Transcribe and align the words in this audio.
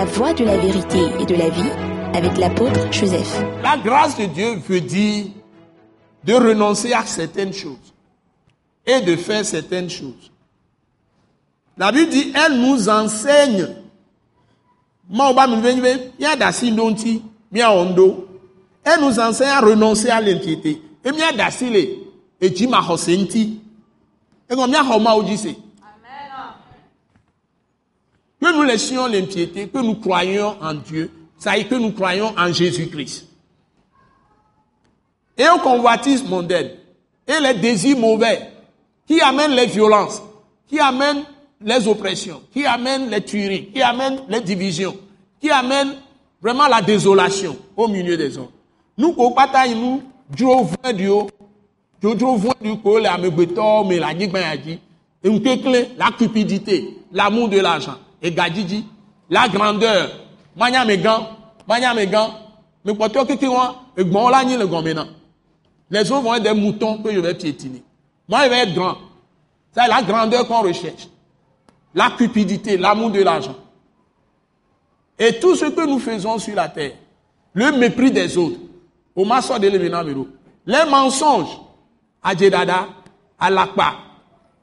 La 0.00 0.06
voie 0.06 0.32
de 0.32 0.44
la 0.44 0.56
vérité 0.56 0.98
et 1.20 1.26
de 1.26 1.34
la 1.34 1.50
vie 1.50 1.70
avec 2.14 2.38
l'apôtre 2.38 2.90
Joseph. 2.90 3.44
La 3.62 3.76
grâce 3.76 4.16
de 4.16 4.24
Dieu 4.24 4.54
veut 4.66 4.80
dire 4.80 5.26
de 6.24 6.32
renoncer 6.32 6.94
à 6.94 7.04
certaines 7.04 7.52
choses 7.52 7.92
et 8.86 9.02
de 9.02 9.14
faire 9.16 9.44
certaines 9.44 9.90
choses. 9.90 10.32
La 11.76 11.92
Bible 11.92 12.10
dit, 12.10 12.32
elle 12.34 12.58
nous 12.62 12.88
enseigne. 12.88 13.68
Elle 15.12 15.18
nous 19.02 19.20
enseigne 19.20 19.50
à 19.50 19.60
renoncer 19.60 20.08
à 20.08 20.22
l'impiété. 20.22 20.80
Et 21.04 21.10
nous 28.60 28.66
laissions 28.66 29.06
l'impiété, 29.06 29.68
que 29.68 29.78
nous 29.78 29.94
croyions 29.96 30.56
en 30.60 30.74
Dieu, 30.74 31.10
ça 31.38 31.56
y 31.56 31.62
est 31.62 31.64
que 31.64 31.74
nous 31.74 31.92
croyons 31.92 32.34
en 32.36 32.52
Jésus-Christ. 32.52 33.26
Et 35.38 35.48
au 35.48 35.58
convoitisme 35.58 36.28
mondain, 36.28 36.68
et 37.26 37.40
les 37.40 37.54
désirs 37.54 37.96
mauvais, 37.96 38.50
qui 39.06 39.20
amènent 39.20 39.52
les 39.52 39.66
violences, 39.66 40.22
qui 40.68 40.78
amènent 40.78 41.24
les 41.62 41.88
oppressions, 41.88 42.42
qui 42.52 42.66
amènent 42.66 43.08
les 43.08 43.22
tueries, 43.22 43.70
qui 43.72 43.80
amènent 43.80 44.20
les 44.28 44.40
divisions, 44.40 44.96
qui 45.40 45.50
amènent 45.50 45.94
vraiment 46.42 46.66
la 46.66 46.82
désolation 46.82 47.56
au 47.76 47.88
milieu 47.88 48.16
des 48.16 48.36
hommes. 48.36 48.50
Nous, 48.98 49.14
au 49.16 49.30
bataille, 49.30 49.74
nous, 49.74 50.02
vɔ̃ 50.36 50.92
ɖiwo 50.92 51.30
dzodzro 52.00 52.36
vɔ̃ 52.36 52.54
ɖi 52.62 52.82
ko 52.82 52.98
le 52.98 53.08
amegbetɔwo 53.08 53.84
me 53.84 53.96
le 53.96 54.04
anyigba 54.04 54.40
ya 54.40 54.56
dzi 54.56 54.78
ŋukekle 55.24 55.88
la 55.98 56.10
cupidité 56.12 56.96
l'amour 57.12 57.48
de 57.48 57.58
l'argent 57.58 57.96
egadzidzi 58.22 58.84
la 59.28 59.48
grandeur. 59.48 60.10
Manyamegã 60.56 61.20
manyamegã 61.66 62.30
me 62.84 62.92
kpɔtɔ 62.92 63.26
keke 63.26 63.46
wɔn 63.46 63.74
egbɔn 63.96 64.30
la 64.30 64.44
nyi 64.44 64.56
le 64.56 64.66
gɔme 64.66 64.94
na 64.94 65.06
les 65.90 66.10
autres 66.12 66.22
vont 66.22 66.34
être 66.34 66.44
des 66.44 66.54
moutons 66.54 66.98
que 67.02 67.12
je 67.12 67.18
vais 67.18 67.34
piétiner. 67.34 67.82
Moi 68.28 68.44
je 68.44 68.50
vais 68.50 68.58
être 68.60 68.74
grand. 68.74 68.96
C'est 69.72 69.88
la 69.88 70.02
grandeur 70.02 70.46
qu'on 70.46 70.62
recherche. 70.62 71.08
La 71.94 72.10
cupidité 72.10 72.76
l'amour 72.76 73.10
de 73.10 73.20
l'argent. 73.22 73.56
Et 75.18 75.40
tout 75.40 75.56
ce 75.56 75.64
que 75.64 75.84
nous 75.84 75.98
faisons 75.98 76.38
sur 76.38 76.54
la 76.54 76.68
terre 76.68 76.92
le 77.52 77.72
mépris 77.72 78.12
des 78.12 78.38
autres. 78.38 78.58
O 79.16 79.24
ma 79.24 79.42
sọ 79.42 79.58
de 79.58 79.66
les 79.66 80.84
mensonges. 80.88 81.58
Adze 82.22 82.50
dada 82.50 82.86
alakpa 83.38 83.94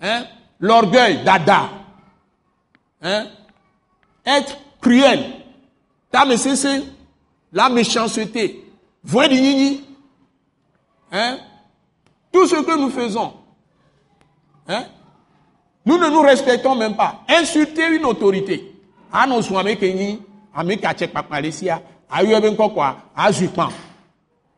hein? 0.00 0.24
L'orgueil 0.58 1.22
dada 1.22 1.68
hein? 3.02 3.26
Être 4.24 4.56
cruel. 4.80 5.42
Tame 6.10 6.36
sese 6.36 6.84
la 7.52 7.68
méchanceté. 7.68 8.64
Voix 9.04 9.26
hein? 11.12 11.38
Tout 12.32 12.46
ce 12.46 12.56
que 12.56 12.78
nous 12.78 12.90
faisons. 12.90 13.32
Hein? 14.68 14.84
Nous 15.84 15.98
ne 15.98 16.08
nous 16.08 16.20
respectons 16.20 16.74
même 16.74 16.96
pas. 16.96 17.22
Insulter 17.28 17.88
une 17.96 18.04
autorité. 18.04 18.72
Kpam 19.10 19.32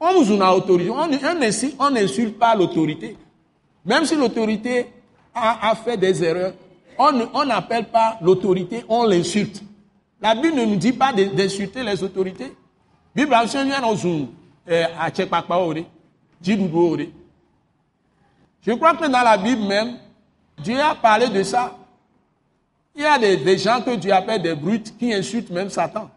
on 0.00 0.22
vous 0.22 0.42
a 0.42 0.54
autorité. 0.54 0.90
On 1.78 1.90
n'insulte 1.90 2.38
pas 2.38 2.54
l'autorité. 2.54 3.16
Même 3.84 4.04
si 4.04 4.16
l'autorité 4.16 4.86
a, 5.34 5.74
fait 5.74 5.96
des 5.96 6.22
erreurs, 6.22 6.52
on 6.98 7.44
n'appelle 7.44 7.86
pas 7.86 8.18
l'autorité, 8.20 8.84
on 8.88 9.04
l'insulte. 9.04 9.62
La 10.20 10.34
Bible 10.34 10.56
ne 10.56 10.64
nous 10.64 10.76
dit 10.76 10.92
pas 10.92 11.12
d'insulter 11.12 11.82
les 11.82 12.02
autorités. 12.02 12.52
Bible 13.14 13.34
a 13.34 13.44
Je 13.46 13.52
crois 18.72 18.94
que 18.94 19.06
dans 19.06 19.22
la 19.22 19.36
Bible 19.36 19.62
même, 19.62 19.98
Dieu 20.62 20.80
a 20.80 20.94
parlé 20.94 21.28
de 21.28 21.42
ça. 21.42 21.76
Il 22.96 23.02
y 23.02 23.04
a 23.04 23.18
des, 23.18 23.36
des 23.36 23.58
gens 23.58 23.82
que 23.82 23.96
Dieu 23.96 24.12
appelle 24.12 24.40
des 24.42 24.54
brutes 24.54 24.96
qui 24.96 25.12
insultent 25.12 25.50
même 25.50 25.68
Satan. 25.68 26.10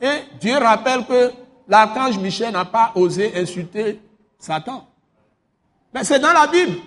Et 0.00 0.22
Dieu 0.40 0.56
rappelle 0.56 1.04
que 1.06 1.30
l'archange 1.68 2.18
Michel 2.18 2.52
n'a 2.52 2.64
pas 2.64 2.92
osé 2.94 3.32
insulter 3.36 4.00
Satan. 4.38 4.86
Mais 5.92 6.02
c'est 6.02 6.18
dans 6.18 6.32
la 6.32 6.46
Bible. 6.46 6.78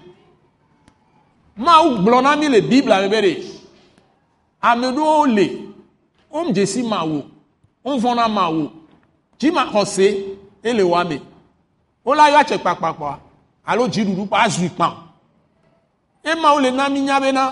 Mawu 1.57 1.89
gblɔ 2.03 2.17
na 2.23 2.35
mi 2.35 2.47
le 2.49 2.61
biblia 2.61 3.01
me 3.01 3.07
be 3.09 3.19
ɖe 3.21 3.33
ame 4.69 4.87
ɖewo 4.95 5.25
le 5.35 5.45
wo 6.31 6.39
dzesi 6.53 6.81
mawu 6.91 7.17
wo 7.83 7.91
vɔ 8.03 8.11
na 8.15 8.25
mawu 8.27 8.63
dzima 9.39 9.61
xɔse 9.71 10.05
ele 10.63 10.83
wa 10.91 11.03
me 11.09 11.17
wole 12.05 12.19
ayɔ 12.25 12.37
atse 12.41 12.57
kpakpakpa 12.63 13.09
alo 13.69 13.83
dziɖuɖu 13.93 14.23
kpa 14.27 14.37
azui 14.45 14.69
kpam 14.75 14.93
ema 16.31 16.49
wole 16.53 16.69
na 16.71 16.89
mi 16.93 16.99
nya 17.01 17.15
bena 17.23 17.43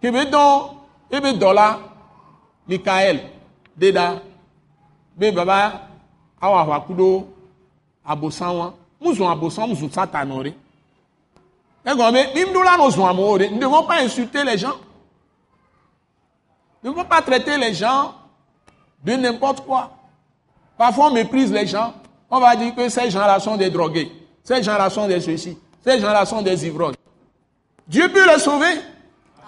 kebe 0.00 0.20
dɔn 0.32 0.52
ebe 1.16 1.28
dɔla 1.40 1.66
mikael 2.68 3.18
de 3.76 3.88
ɖa 3.96 4.06
be 5.18 5.26
baba 5.36 5.56
awɔ 6.44 6.56
aʋa 6.64 6.76
ku 6.86 6.92
ɖo 6.94 7.08
abosan 8.10 8.52
wa 8.58 8.66
mu 9.00 9.12
zɔn 9.16 9.30
abosan 9.34 9.68
mu 9.68 9.74
zɔn 9.74 9.90
satan 9.92 10.28
nɔ 10.28 10.36
ɖe. 10.44 10.52
Egɔme 11.84 12.32
be 12.34 12.44
mi 12.46 12.52
ɖo 12.52 12.62
la 12.62 12.76
no 12.76 12.90
zɔn 12.90 13.08
amewo 13.08 13.38
ɖe 13.38 13.50
ne 13.50 13.58
devons 13.58 13.84
pas 13.84 14.02
insulter 14.02 14.44
les 14.44 14.58
gens. 14.58 14.76
Ne 16.82 16.90
devons 16.90 17.04
pas 17.04 17.22
traiter 17.22 17.56
les 17.56 17.74
gens 17.74 18.14
de 19.04 19.12
n'importe 19.12 19.64
quoi. 19.64 19.90
Parfois 20.76 21.06
on 21.06 21.12
méprise 21.12 21.52
les 21.52 21.66
gens. 21.66 21.94
On 22.30 22.40
va 22.40 22.54
dire 22.56 22.74
que 22.74 22.88
ces 22.88 23.10
gens-là 23.10 23.40
sont 23.40 23.56
des 23.56 23.70
drogués. 23.70 24.12
Ces 24.44 24.62
gens-là 24.62 24.90
sont 24.90 25.06
des 25.08 25.20
ceci. 25.20 25.58
Ces 25.84 25.98
gens-là 26.00 26.24
sont 26.26 26.42
des 26.42 26.66
ivrognes. 26.66 26.94
Dieu 27.86 28.08
peut 28.12 28.26
les 28.30 28.38
sauver. 28.38 28.80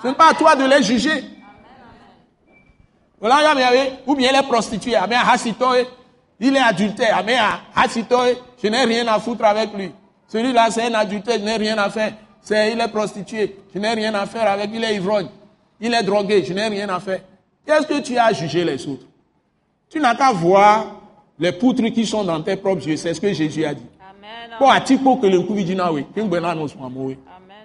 Ce 0.03 0.09
n'est 0.09 0.15
pas 0.15 0.31
à 0.31 0.35
toi 0.35 0.57
de 0.57 0.65
les 0.65 0.83
juger. 0.83 1.25
Ou 4.07 4.15
bien 4.15 4.31
il 4.33 4.37
est 4.37 4.43
prostitué, 4.49 4.93
il 6.43 6.57
est 6.57 6.59
adultère, 6.59 7.23
je 8.63 8.69
n'ai 8.69 8.85
rien 8.85 9.07
à 9.09 9.19
foutre 9.21 9.45
avec 9.45 9.75
lui. 9.75 9.93
Celui-là, 10.31 10.71
c'est 10.71 10.85
un 10.85 10.95
adultère, 10.95 11.39
je 11.41 11.45
n'ai 11.45 11.57
rien 11.57 11.77
à 11.77 11.91
faire. 11.91 12.13
C'est, 12.41 12.73
il 12.73 12.81
est 12.81 12.89
prostitué, 12.89 13.57
je 13.75 13.79
n'ai 13.81 13.93
rien 13.93 14.15
à 14.15 14.27
faire 14.27 14.49
avec, 14.49 14.71
il 14.73 14.83
est 14.83 14.95
ivrogne, 14.95 15.27
il 15.81 15.93
est 15.93 16.03
drogué, 16.05 16.45
je 16.45 16.53
n'ai 16.53 16.69
rien 16.69 16.89
à 16.89 17.01
faire. 17.01 17.21
Qu'est-ce 17.67 17.87
que 17.87 18.01
tu 18.01 18.17
as 18.17 18.27
à 18.27 18.33
juger 18.33 18.65
les 18.65 18.87
autres? 18.87 19.07
Tu 19.89 19.99
n'as 19.99 20.15
qu'à 20.15 20.33
voir 20.33 21.01
les 21.37 21.51
poutres 21.51 21.83
qui 21.93 22.07
sont 22.07 22.23
dans 22.23 22.41
tes 22.43 22.55
propres 22.55 22.87
yeux, 22.87 22.97
c'est 22.97 23.13
ce 23.13 23.21
que 23.21 23.33
Jésus 23.33 23.65
a 23.65 23.75
dit. 23.75 23.83
Amen. 24.01 24.57
Amen. 27.27 27.59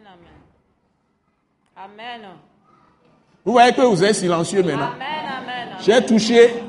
Amen. 1.77 2.21
Vous 3.45 3.51
voyez 3.51 3.73
que 3.73 3.81
vous 3.81 4.03
êtes 4.03 4.15
silencieux 4.15 4.63
maintenant. 4.63 4.93
J'ai 5.85 6.03
touché 6.03 6.63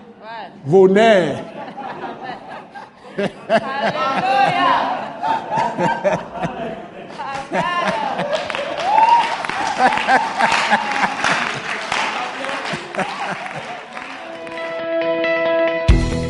vos 0.67 0.87
nerfs. 0.89 1.43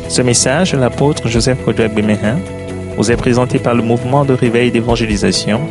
Ce 0.09 0.21
message 0.21 0.71
de 0.71 0.77
l'apôtre 0.77 1.27
Joseph 1.27 1.63
Kodouak 1.63 1.93
Bemehin 1.93 2.39
vous 2.97 3.11
est 3.11 3.15
présenté 3.15 3.59
par 3.59 3.75
le 3.75 3.83
mouvement 3.83 4.25
de 4.25 4.33
réveil 4.33 4.71
d'évangélisation, 4.71 5.61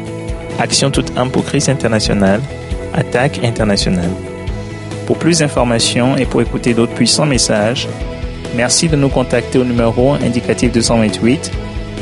Action 0.59 0.91
toute 0.91 1.17
âme 1.19 1.31
pour 1.31 1.45
Christ 1.45 1.69
international, 1.69 2.41
Attaque 2.95 3.41
internationale. 3.45 4.11
Pour 5.07 5.19
plus 5.19 5.41
d'informations 5.41 6.17
et 6.17 6.25
pour 6.25 6.41
écouter 6.41 6.73
d'autres 6.73 6.95
puissants 6.95 7.27
messages, 7.27 7.89
merci 8.55 8.89
de 8.89 8.97
nous 8.97 9.11
contacter 9.11 9.59
au 9.59 9.65
numéro 9.65 10.13
indicatif 10.15 10.73
228 10.73 11.66